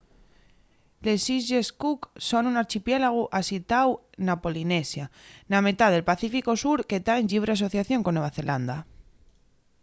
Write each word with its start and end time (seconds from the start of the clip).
les 1.07 1.21
islles 1.37 1.67
cook 1.83 2.01
son 2.27 2.43
un 2.51 2.55
archipiélagu 2.63 3.21
asitiáu 3.41 3.89
na 4.25 4.35
polinesia 4.43 5.05
na 5.51 5.59
metá 5.65 5.85
del 5.91 6.07
pacíficu 6.11 6.51
sur 6.63 6.79
que 6.89 7.03
ta 7.05 7.13
en 7.19 7.25
llibre 7.31 7.51
asociación 7.53 7.99
con 8.03 8.13
nueva 8.15 8.35
zelanda 8.37 8.77